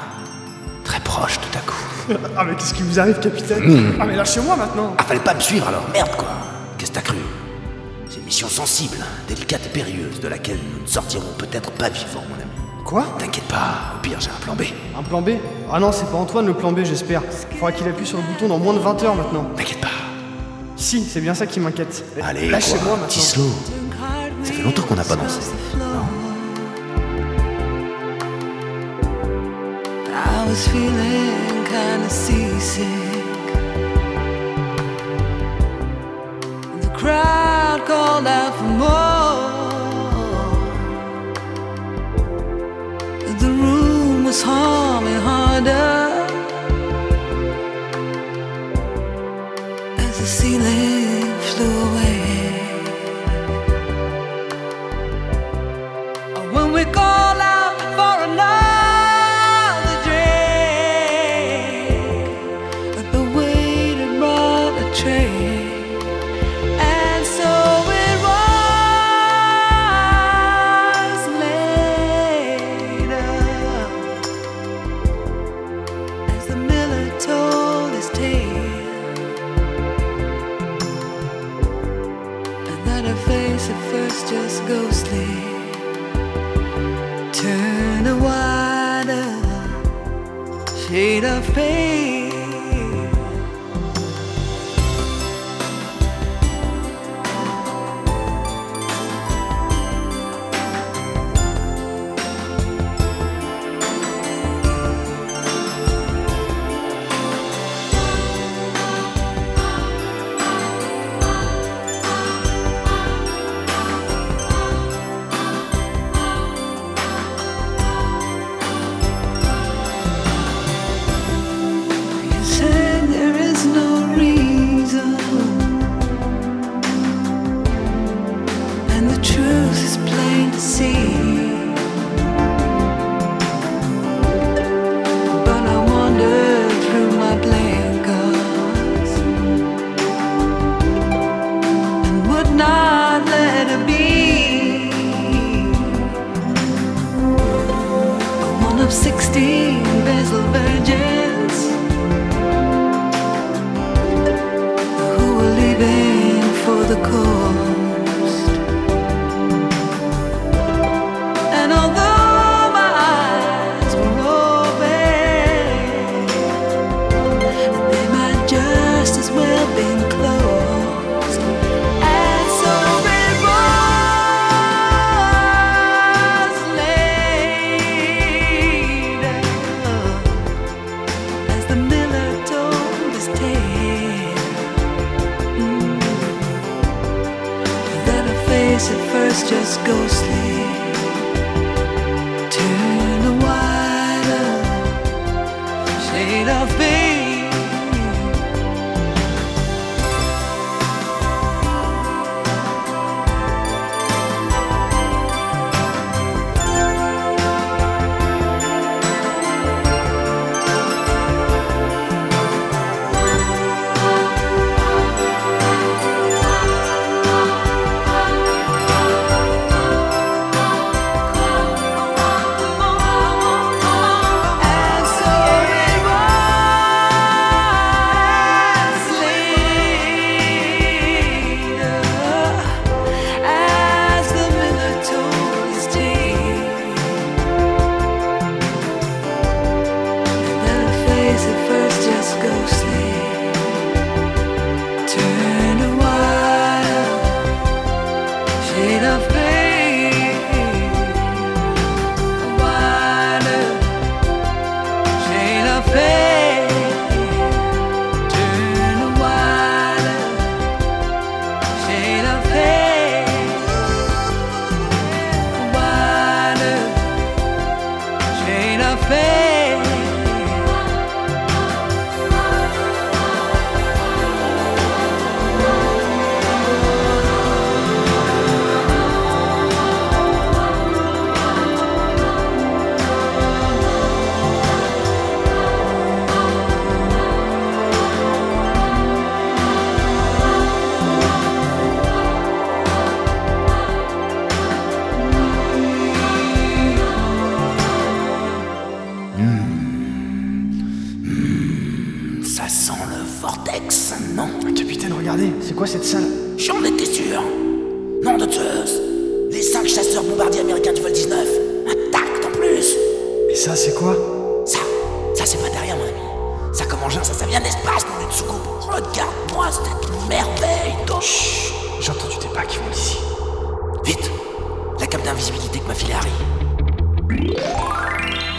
Très 0.99 1.05
proche 1.05 1.39
tout 1.41 1.59
à 1.59 1.61
coup. 1.61 2.19
Ah 2.37 2.45
mais 2.45 2.55
qu'est-ce 2.57 2.75
qui 2.75 2.83
vous 2.83 2.99
arrive 2.99 3.19
capitaine 3.21 3.95
Ah 4.01 4.07
mais 4.07 4.17
lâchez-moi 4.17 4.57
maintenant 4.57 4.95
Ah, 4.99 5.03
fallait 5.05 5.21
pas 5.21 5.35
me 5.35 5.41
suivre 5.41 5.69
alors, 5.69 5.85
merde 5.93 6.11
quoi 6.17 6.29
Qu'est-ce 6.77 6.91
que 6.91 6.97
t'as 6.97 7.03
cru? 7.03 7.17
C'est 8.09 8.19
une 8.19 8.25
mission 8.25 8.49
sensible, 8.49 8.97
délicate 9.29 9.67
et 9.67 9.69
périlleuse, 9.69 10.19
de 10.21 10.29
laquelle 10.29 10.59
nous 10.75 10.83
ne 10.83 10.87
sortirons 10.89 11.33
peut-être 11.37 11.71
pas 11.73 11.89
vivants, 11.91 12.25
mon 12.29 12.35
ami. 12.37 12.85
Quoi? 12.85 13.05
T'inquiète 13.19 13.45
pas, 13.45 13.95
au 13.97 14.01
pire 14.01 14.19
j'ai 14.21 14.31
un 14.31 14.41
plan 14.45 14.55
B. 14.55 14.63
Un 14.99 15.03
plan 15.03 15.21
B? 15.21 15.31
Ah 15.71 15.79
non, 15.79 15.93
c'est 15.93 16.07
pas 16.11 16.17
Antoine 16.17 16.47
le 16.47 16.55
plan 16.55 16.73
B, 16.73 16.81
j'espère. 16.85 17.23
Faudra 17.53 17.73
qu'il 17.73 17.87
appuie 17.87 18.07
sur 18.07 18.17
le 18.19 18.25
bouton 18.25 18.49
dans 18.49 18.59
moins 18.59 18.73
de 18.75 18.79
20 18.79 19.03
heures 19.05 19.15
maintenant. 19.15 19.45
T'inquiète 19.57 19.81
pas. 19.81 19.89
Si, 20.77 21.05
c'est 21.05 21.21
bien 21.21 21.35
ça 21.35 21.47
qui 21.47 21.61
m'inquiète. 21.61 22.05
Allez, 22.23 22.49
lâchez-moi 22.49 22.93
maintenant. 22.93 23.07
petit 23.07 23.21
slow. 23.21 23.51
Ça 24.43 24.53
fait 24.53 24.63
longtemps 24.63 24.83
qu'on 24.83 24.95
n'a 24.95 25.05
pas 25.05 25.17
dansé. 25.17 25.41
Was 30.49 30.67
feeling 30.69 31.65
kinda 31.67 32.09
seasick. 32.09 33.49
The 36.85 36.91
crowd 37.01 37.81
called 37.87 38.27
out 38.27 38.55
for 38.59 38.71
more. 38.83 39.59
The 43.43 43.51
room 43.63 44.25
was 44.25 44.41
humming 44.43 45.21
harder 45.21 45.98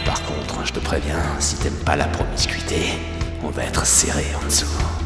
Par 0.04 0.22
contre, 0.24 0.64
je 0.64 0.72
te 0.72 0.80
préviens, 0.80 1.22
si 1.38 1.56
t'aimes 1.56 1.72
pas 1.84 1.96
la 1.96 2.06
promiscuité, 2.06 2.98
on 3.42 3.48
va 3.48 3.64
être 3.64 3.86
serré 3.86 4.24
en 4.40 4.44
dessous. 4.44 4.99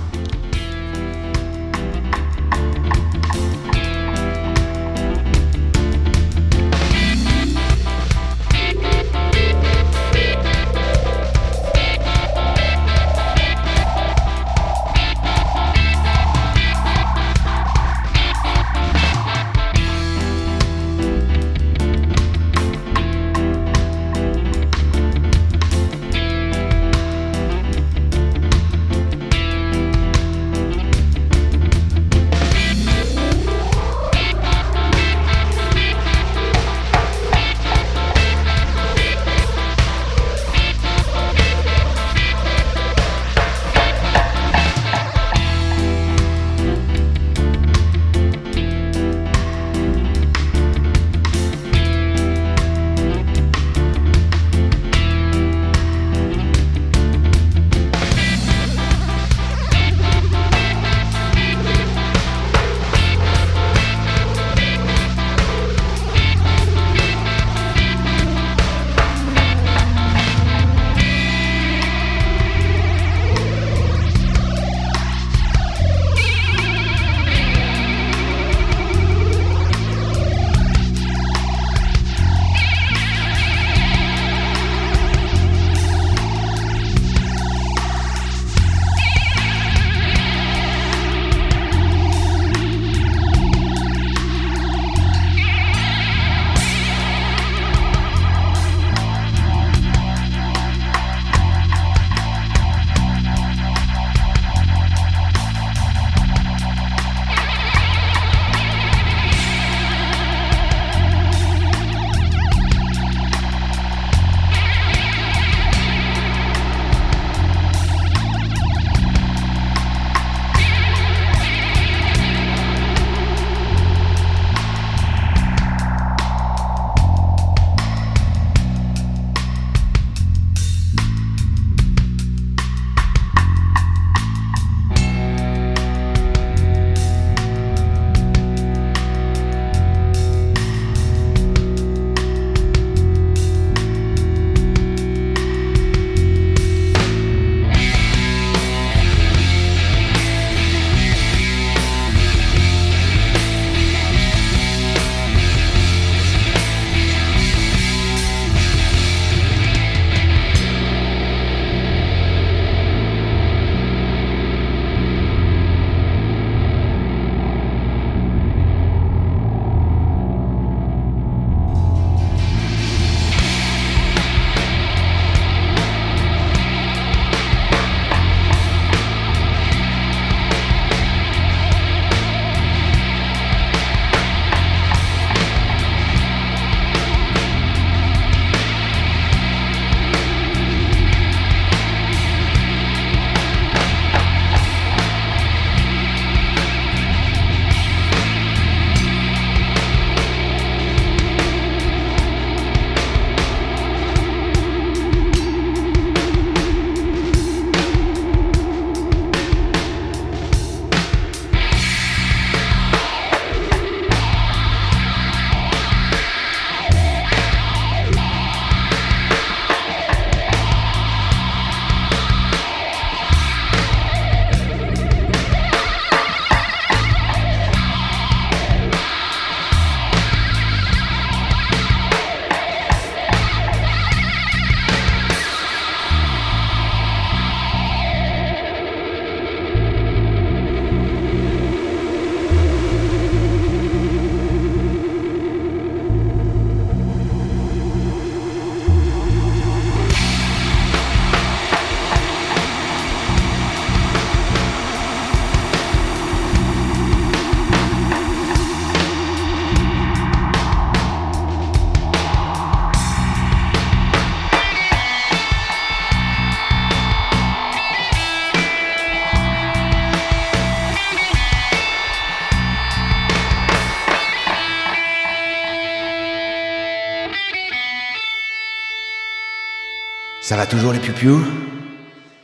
Ça 280.47 280.57
va 280.57 280.67
toujours 280.67 280.93
les 280.93 280.99
pupiou 280.99 281.43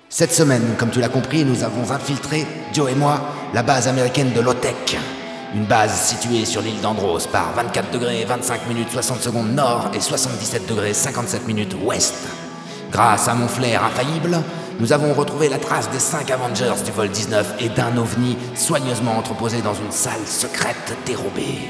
Cette 0.08 0.32
semaine, 0.32 0.74
comme 0.78 0.88
tu 0.88 1.00
l'as 1.00 1.10
compris, 1.10 1.44
nous 1.44 1.64
avons 1.64 1.90
infiltré, 1.90 2.46
Joe 2.72 2.90
et 2.90 2.94
moi, 2.94 3.20
la 3.52 3.62
base 3.62 3.88
américaine 3.88 4.32
de 4.32 4.40
Lotec. 4.40 4.96
Une 5.54 5.66
base 5.66 6.00
située 6.00 6.46
sur 6.46 6.62
l'île 6.62 6.80
d'Andros 6.80 7.26
par 7.30 7.52
24 7.52 7.90
degrés 7.90 8.24
25 8.24 8.68
minutes 8.68 8.90
60 8.90 9.20
secondes 9.20 9.54
nord 9.54 9.90
et 9.92 10.00
77 10.00 10.66
degrés 10.66 10.94
57 10.94 11.46
minutes 11.46 11.76
ouest. 11.84 12.14
Grâce 12.90 13.28
à 13.28 13.34
mon 13.34 13.48
flair 13.48 13.84
infaillible, 13.84 14.38
nous 14.78 14.94
avons 14.94 15.12
retrouvé 15.12 15.50
la 15.50 15.58
trace 15.58 15.90
des 15.90 15.98
5 15.98 16.30
Avengers 16.30 16.82
du 16.82 16.92
vol 16.92 17.10
19 17.10 17.56
et 17.60 17.68
d'un 17.68 17.94
ovni 17.98 18.38
soigneusement 18.54 19.18
entreposé 19.18 19.60
dans 19.60 19.74
une 19.74 19.92
salle 19.92 20.26
secrète 20.26 20.96
dérobée. 21.04 21.68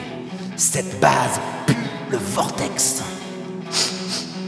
Cette 0.56 1.00
base 1.00 1.40
pue 1.66 1.74
le 2.08 2.18
vortex. 2.18 3.02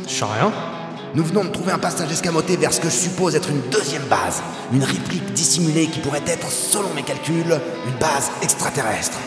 Je 0.07 0.14
sais 0.14 0.24
rien. 0.24 0.72
Nous 1.15 1.25
venons 1.25 1.45
de 1.45 1.51
trouver 1.51 1.73
un 1.73 1.79
passage 1.79 2.11
escamoté 2.11 2.57
vers 2.57 2.73
ce 2.73 2.81
que 2.81 2.89
je 2.89 2.97
suppose 2.97 3.37
être 3.37 3.51
une 3.51 3.61
deuxième 3.69 4.05
base. 4.05 4.43
Une 4.73 4.83
réplique 4.83 5.35
dissimulée 5.35 5.87
qui 5.89 5.99
pourrait 5.99 6.23
être, 6.27 6.51
selon 6.51 6.89
mes 6.95 7.03
calculs, 7.03 7.61
une 7.87 7.99
base 8.01 8.31
extraterrestre. 8.41 9.19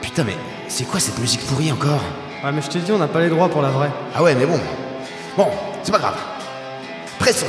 Putain, 0.00 0.22
mais 0.22 0.36
c'est 0.68 0.84
quoi 0.84 1.00
cette 1.00 1.18
musique 1.18 1.44
pourrie 1.46 1.72
encore? 1.72 2.00
Ouais, 2.44 2.52
mais 2.52 2.62
je 2.62 2.68
t'ai 2.68 2.78
dit, 2.78 2.92
on 2.92 2.98
n'a 2.98 3.08
pas 3.08 3.18
les 3.18 3.28
droits 3.28 3.48
pour 3.48 3.60
la 3.60 3.70
vraie. 3.70 3.90
Ah 4.14 4.22
ouais, 4.22 4.36
mais 4.36 4.46
bon. 4.46 4.60
Bon, 5.36 5.48
c'est 5.82 5.90
pas 5.90 5.98
grave. 5.98 6.16
Pressons. 7.18 7.46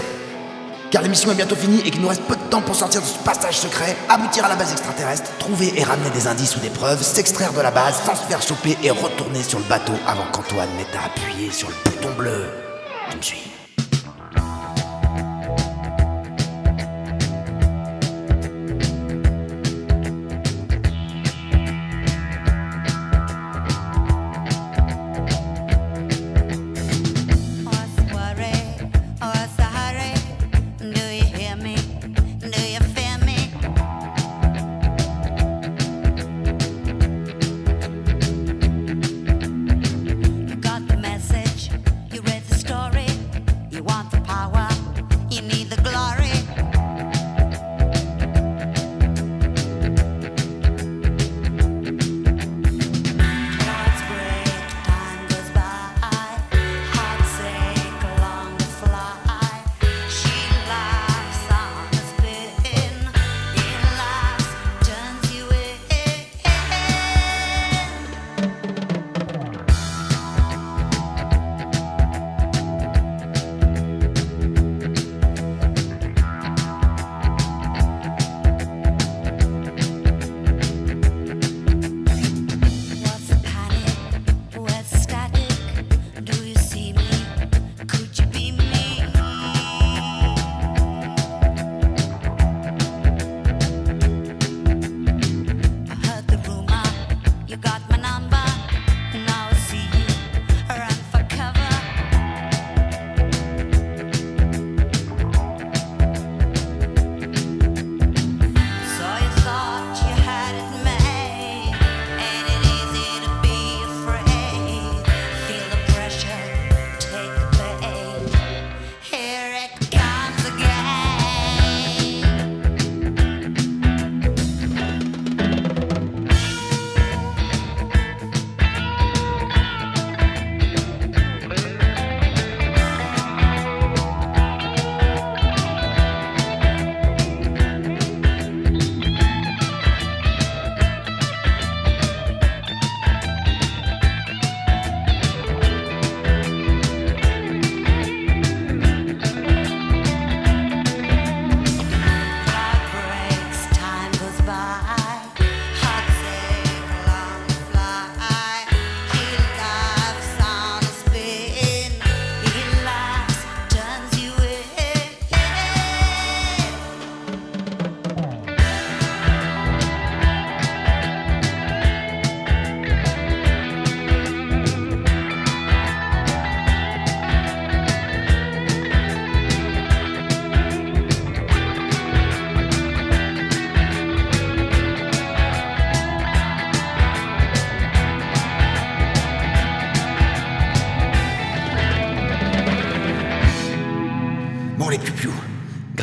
Car 0.89 1.03
l'émission 1.03 1.32
est 1.32 1.36
bientôt 1.36 1.55
finie 1.55 1.82
et 1.86 1.91
qu'il 1.91 2.01
nous 2.01 2.07
reste 2.07 2.24
peu 2.24 2.36
de 2.36 2.41
temps 2.49 2.62
pour 2.62 2.76
sortir 2.76 3.01
de 3.01 3.05
ce 3.05 3.20
passage 3.20 3.59
secret, 3.59 3.95
aboutir 4.09 4.43
à 4.43 4.49
la 4.49 4.55
base 4.55 4.72
extraterrestre, 4.72 5.38
trouver 5.38 5.72
et 5.80 5.84
ramener 5.84 6.09
des 6.09 6.28
indices 6.28 6.57
ou 6.57 6.59
des 6.62 6.72
preuves, 6.72 7.03
s'extraire 7.03 7.53
de 7.53 7.62
la 7.62 7.72
base 7.72 8.01
sans 8.03 8.16
se 8.16 8.24
faire 8.24 8.41
choper 8.41 8.76
et 8.84 8.89
retourner 8.89 9.43
sur 9.43 9.59
le 9.59 9.66
bateau 9.66 9.93
avant 10.07 10.26
qu'Antoine 10.32 10.70
n'ait 10.78 10.97
à 10.97 11.05
appuyer 11.05 11.51
sur 11.51 11.70
le 11.70 11.76
bouton 11.86 12.09
bleu. 12.18 12.49
Tu 13.12 13.18
me 13.18 13.22
suis. 13.22 13.50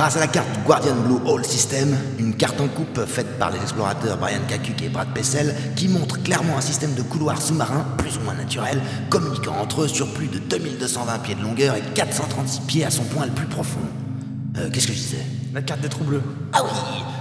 Grâce 0.09 0.17
à 0.17 0.21
la 0.21 0.27
carte 0.27 0.49
Guardian 0.65 0.95
Blue 0.95 1.19
Hole 1.27 1.45
System, 1.45 1.95
une 2.19 2.35
carte 2.35 2.59
en 2.63 2.69
coupe 2.69 3.05
faite 3.05 3.39
par 3.39 3.51
les 3.51 3.59
explorateurs 3.59 4.17
Brian 4.17 4.41
Kakuk 4.49 4.81
et 4.81 4.89
Brad 4.89 5.09
Pessel, 5.13 5.55
qui 5.77 5.87
montre 5.87 6.23
clairement 6.23 6.57
un 6.57 6.63
système 6.63 6.95
de 6.95 7.03
couloirs 7.03 7.43
sous-marins, 7.43 7.85
plus 7.99 8.17
ou 8.17 8.21
moins 8.21 8.33
naturel, 8.33 8.81
communiquant 9.11 9.55
entre 9.61 9.83
eux 9.83 9.89
sur 9.89 10.11
plus 10.15 10.29
de 10.29 10.39
2220 10.39 11.19
pieds 11.19 11.35
de 11.35 11.43
longueur 11.43 11.75
et 11.77 11.83
436 11.95 12.61
pieds 12.61 12.87
à 12.87 12.91
son 12.91 13.05
point 13.05 13.27
le 13.27 13.33
plus 13.33 13.45
profond. 13.49 13.81
Euh, 14.57 14.71
Qu'est-ce 14.73 14.87
que 14.87 14.95
je 14.95 14.99
disais? 14.99 15.27
La 15.53 15.61
carte 15.61 15.83
des 15.83 15.91
trous 15.91 16.05
bleus. 16.05 16.23
Ah 16.55 16.63
oui, 16.65 16.71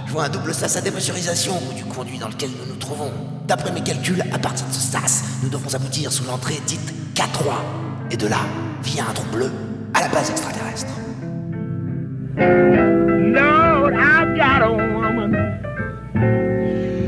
je 0.06 0.12
vois 0.12 0.24
un 0.24 0.30
double 0.30 0.54
sas 0.54 0.74
à 0.74 0.80
dépressurisation 0.80 1.58
au 1.58 1.60
bout 1.60 1.74
du 1.74 1.84
conduit 1.84 2.16
dans 2.16 2.28
lequel 2.28 2.48
nous 2.58 2.72
nous 2.72 2.78
trouvons. 2.80 3.12
D'après 3.46 3.70
mes 3.70 3.82
calculs, 3.82 4.24
à 4.32 4.38
partir 4.38 4.66
de 4.66 4.72
ce 4.72 4.80
sas, 4.80 5.24
nous 5.42 5.50
devrons 5.50 5.74
aboutir 5.74 6.10
sous 6.10 6.24
l'entrée 6.24 6.58
dite 6.66 6.94
K3. 7.14 7.52
Et 8.12 8.16
de 8.16 8.28
là, 8.28 8.38
via 8.82 9.04
un 9.10 9.12
trou 9.12 9.26
bleu, 9.30 9.52
à 9.92 10.00
la 10.00 10.08
base 10.08 10.30
extraterrestre. 10.30 10.94
Lord, 12.38 13.94
I've 13.94 14.36
got 14.36 14.62
a 14.62 14.72
woman. 14.72 15.34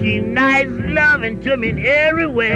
She 0.03 0.21
nice 0.21 0.67
loving 0.69 1.41
to 1.43 1.57
me 1.57 1.69
in 1.69 1.79
every 1.79 2.27
way. 2.27 2.55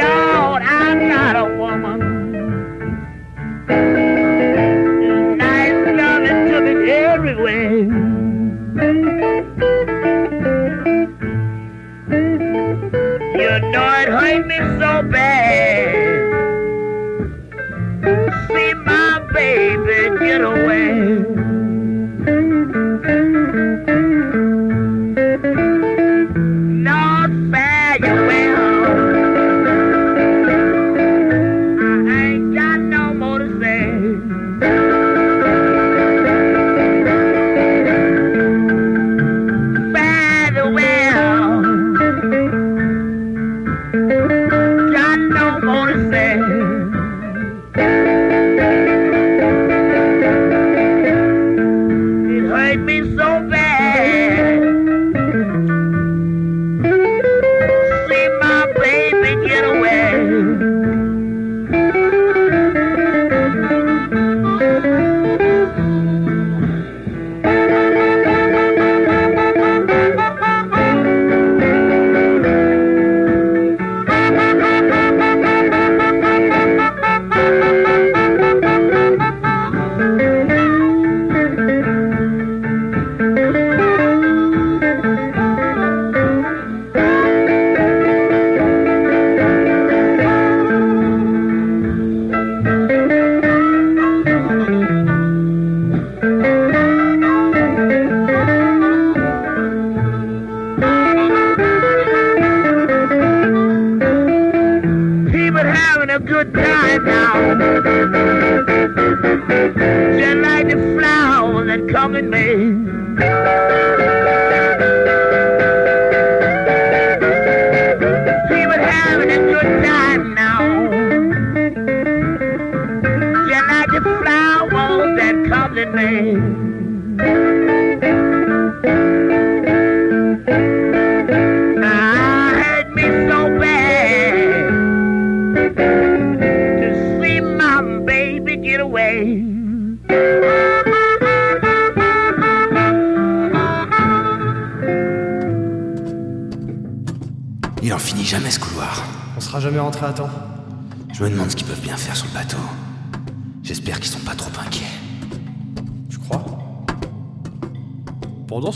Lord, 0.00 0.62
got 0.62 1.36
a 1.36 1.44
woman. 1.58 1.98
Nice 5.36 5.98
loving 5.98 6.48
to 6.48 6.60
me 6.60 6.90
every 6.90 7.34
way. 7.34 7.66
You 13.34 13.50
know 13.72 13.88
it 14.00 14.08
hurt 14.08 14.46
me 14.46 14.58
so 14.78 15.02
bad. 15.10 15.95
get 20.36 20.44
away. 20.44 21.15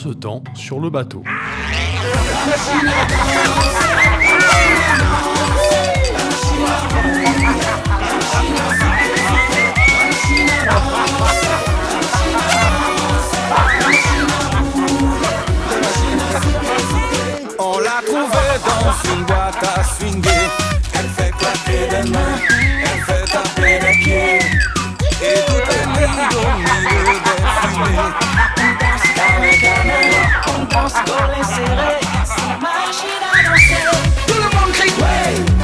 ce 0.00 0.08
temps 0.08 0.42
sur 0.54 0.80
le 0.80 0.88
bateau. 0.88 1.22
On 17.58 17.78
l'a 17.78 18.00
trouvée 18.06 18.56
dans 18.64 19.12
une 19.12 19.24
boîte 19.24 19.62
à 19.62 19.84
swinguer. 19.84 20.30
Elle 20.94 21.08
fait 21.10 21.30
claquer 21.32 21.88
des 21.90 22.10
mains, 22.10 22.38
elle 22.84 23.02
fait 23.02 23.26
taper 23.30 23.78
des 23.80 23.98
pieds. 23.98 24.38
Et 25.22 25.40
toutes 25.46 25.68
les 25.68 25.84
nuits 25.92 26.36
au 26.36 26.58
milieu. 26.58 26.80
On 30.48 30.66
pense 30.66 30.92
qu'on 30.92 31.26
les 31.36 31.44
serrer, 31.44 32.00
c'est 32.24 32.60
machine 32.60 33.22
à. 33.22 33.40
Tout 34.26 34.34
le 34.34 34.56
monde 34.56 34.72
crie, 34.72 34.90
ouais! 34.90 35.59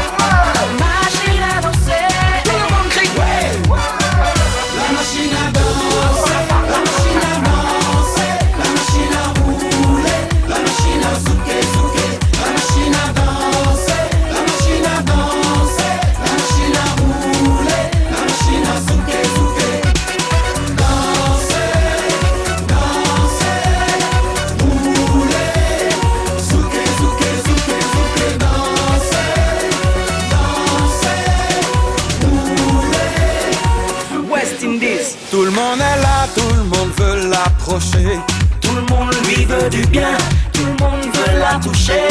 lui 39.26 39.44
veut 39.44 39.68
du 39.70 39.82
bien, 39.86 40.16
tout 40.52 40.64
le 40.64 40.84
monde 40.84 41.04
veut 41.14 41.38
la 41.38 41.58
toucher. 41.58 42.08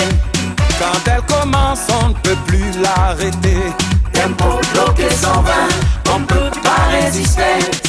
Quand 0.79 1.11
elle 1.11 1.21
commence, 1.21 1.87
on 2.03 2.09
ne 2.09 2.13
peut 2.13 2.37
plus 2.47 2.81
l'arrêter. 2.81 3.73
Tempo 4.13 4.59
bloqué 4.73 5.09
120, 5.09 5.51
on 6.13 6.19
ne 6.19 6.25
peut 6.25 6.51
pas 6.61 6.89
résister. 6.91 7.84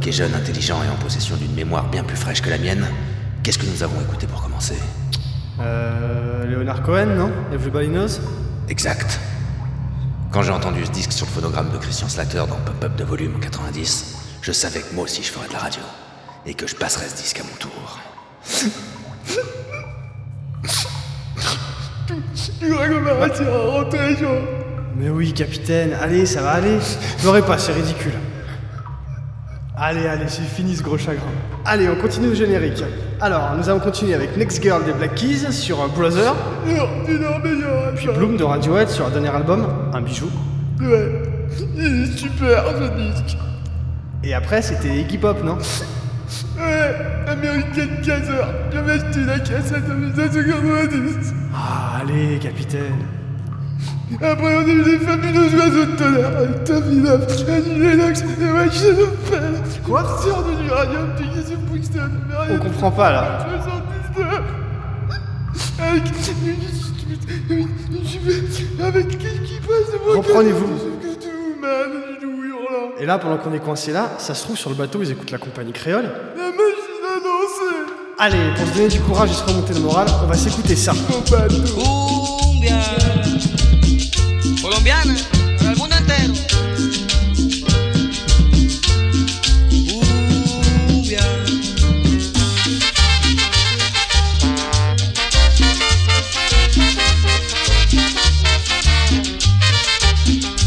Qui 0.00 0.08
es 0.08 0.12
jeune, 0.12 0.34
intelligent 0.34 0.82
et 0.82 0.88
en 0.88 0.96
possession 0.96 1.36
d'une 1.36 1.52
mémoire 1.52 1.88
bien 1.90 2.02
plus 2.02 2.16
fraîche 2.16 2.40
que 2.40 2.48
la 2.48 2.56
mienne, 2.56 2.86
qu'est-ce 3.42 3.58
que 3.58 3.66
nous 3.66 3.82
avons 3.82 4.00
écouté 4.00 4.26
pour 4.26 4.42
commencer? 4.42 4.76
Euh. 5.60 6.46
Leonard 6.46 6.82
Cohen, 6.82 7.06
non? 7.16 7.30
Everybody 7.52 7.88
Knows? 7.88 8.18
Exact. 8.70 9.20
Quand 10.30 10.42
j'ai 10.42 10.52
entendu 10.52 10.86
ce 10.86 10.90
disque 10.90 11.12
sur 11.12 11.26
le 11.26 11.32
phonogramme 11.32 11.70
de 11.70 11.76
Christian 11.76 12.08
Slater 12.08 12.44
dans 12.48 12.56
Pop-Up 12.56 12.96
de 12.96 13.04
volume 13.04 13.40
90, 13.40 14.16
je 14.40 14.52
savais 14.52 14.80
que 14.80 14.94
moi 14.94 15.04
aussi 15.04 15.22
je 15.22 15.30
ferais 15.30 15.48
de 15.48 15.52
la 15.52 15.58
radio. 15.58 15.82
Et 16.46 16.54
que 16.54 16.66
je 16.66 16.76
passerais 16.76 17.08
ce 17.08 17.16
disque 17.16 17.40
à 17.40 17.42
mon 17.42 17.56
tour. 17.58 17.98
Mais 24.96 25.10
oui, 25.10 25.34
capitaine, 25.34 25.92
allez, 26.00 26.24
ça 26.24 26.40
va 26.40 26.52
aller. 26.52 26.78
N'aurais 27.22 27.42
pas, 27.42 27.58
c'est 27.58 27.72
ridicule. 27.72 28.14
Allez, 29.82 30.06
allez, 30.06 30.28
c'est 30.28 30.42
fini 30.42 30.76
ce 30.76 30.82
gros 30.82 30.98
chagrin. 30.98 31.22
Allez, 31.64 31.88
on 31.88 31.96
continue 31.96 32.28
au 32.28 32.34
générique. 32.34 32.84
Alors, 33.18 33.54
nous 33.56 33.66
allons 33.66 33.80
continuer 33.80 34.12
avec 34.12 34.36
Next 34.36 34.62
Girl 34.62 34.84
des 34.84 34.92
Black 34.92 35.14
Keys 35.14 35.50
sur 35.52 35.88
Brother, 35.88 36.34
puis 37.96 38.06
Bloom 38.08 38.36
de 38.36 38.44
Radiohead 38.44 38.90
sur 38.90 39.04
leur 39.04 39.12
dernier 39.12 39.30
album, 39.30 39.66
Un 39.94 40.02
bijou. 40.02 40.28
Ouais. 40.82 41.22
Il 41.78 42.02
est 42.02 42.18
super 42.18 42.62
ce 42.78 43.22
disque. 43.22 43.38
Et 44.22 44.34
après, 44.34 44.60
c'était 44.60 44.94
Iggy 44.94 45.16
Pop, 45.16 45.42
non? 45.42 45.56
Ouais, 46.58 46.94
American 47.26 48.02
Kaiser. 48.02 48.44
J'avais 48.70 48.92
acheté 48.92 49.24
la 49.24 49.38
cassette 49.38 49.84
en 49.90 49.94
1990. 49.94 51.32
Ah, 51.54 52.02
allez, 52.02 52.38
capitaine. 52.38 52.98
Après, 54.16 54.56
on 54.56 54.60
a 54.60 54.64
eu 54.64 54.82
les 54.82 54.98
fabuleux 54.98 55.56
oiseaux 55.56 55.84
de 55.86 55.96
tonnerre 55.96 56.36
avec 56.36 56.64
Taffy 56.64 56.96
Duff, 57.00 57.48
Annie 57.48 57.78
Lennox 57.78 58.22
et 58.22 58.44
Mike 58.44 58.72
Shadowfell. 58.72 59.54
Quoi 59.86 60.20
Sœur 60.22 60.42
de 60.44 60.62
l'uranium, 60.62 61.10
Peggy 61.16 61.46
Sue 61.46 61.56
Brixton, 61.70 62.10
On 62.50 62.58
comprend 62.58 62.90
pas 62.90 63.12
là. 63.12 63.46
79. 64.14 64.42
Avec. 65.78 66.02
Avec 68.80 69.08
qui 69.08 69.16
qui 69.18 69.60
passe 69.60 69.92
de 69.92 70.04
moi 70.04 70.16
Reprenez-vous. 70.16 70.68
Et 72.98 73.06
là, 73.06 73.18
pendant 73.18 73.38
qu'on 73.38 73.54
est 73.54 73.60
coincé 73.60 73.92
là, 73.92 74.10
ça 74.18 74.34
se 74.34 74.42
trouve 74.44 74.58
sur 74.58 74.70
le 74.70 74.76
bateau, 74.76 75.00
ils 75.02 75.10
écoutent 75.12 75.30
la 75.30 75.38
compagnie 75.38 75.72
créole. 75.72 76.10
La 76.36 76.50
machine 76.50 77.06
à 77.08 77.16
danser. 77.18 77.92
Allez, 78.18 78.54
pour 78.56 78.66
se 78.66 78.74
donner 78.74 78.88
du 78.88 79.00
courage 79.00 79.30
et 79.30 79.34
se 79.34 79.44
remonter 79.44 79.72
le 79.72 79.80
moral, 79.80 80.08
on 80.22 80.26
va 80.26 80.34
s'écouter 80.34 80.76
ça. 80.76 80.92
Mon 80.92 81.20
bateau. 81.30 82.20
Colombiana 84.60 85.16
para 85.58 85.70
el 85.70 85.76
mundo 85.76 85.96
entero. 85.96 86.34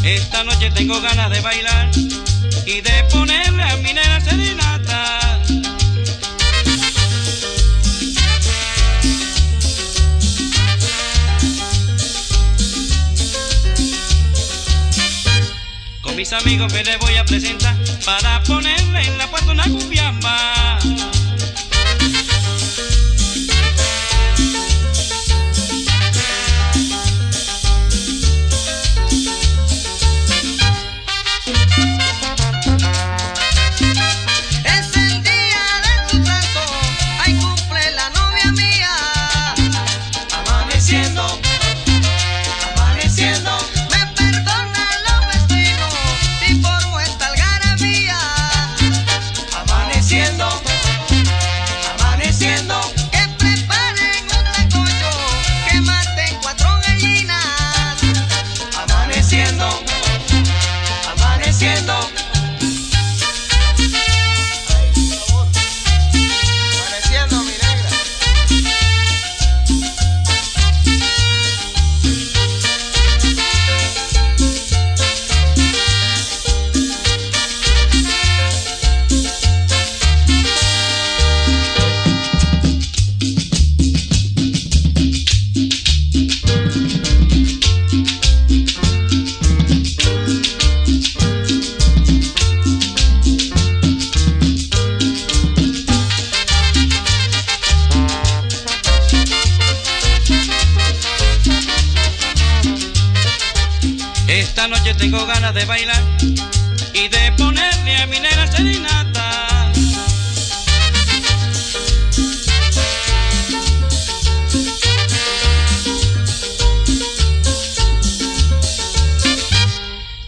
Esta 0.03 0.43
noche 0.43 0.71
tengo 0.71 0.99
ganas 0.99 1.29
de 1.29 1.39
bailar 1.41 1.91
y 2.65 2.81
de 2.81 3.03
ponerle 3.11 3.63
a 3.63 3.77
mi 3.77 3.93
nena 3.93 4.19
serenata. 4.21 4.72
Mis 16.23 16.31
amigos 16.31 16.71
que 16.71 16.85
les 16.85 16.97
voy 16.99 17.17
a 17.17 17.25
presentar 17.25 17.75
para 18.05 18.41
ponerle 18.43 19.01
en 19.01 19.17
la 19.17 19.29
puerta 19.29 19.51
una 19.51 19.65
cumbiamba. 19.65 20.79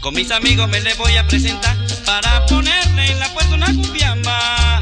Con 0.06 0.14
mis 0.14 0.30
amigos 0.30 0.70
me 0.70 0.80
le 0.82 0.94
voy 0.94 1.18
a 1.18 1.26
presentar 1.26 1.76
para 2.06 2.46
ponerle 2.46 3.12
en 3.12 3.20
la 3.20 3.28
puerta 3.34 3.56
una 3.56 3.66
cumbiamba. 3.66 4.80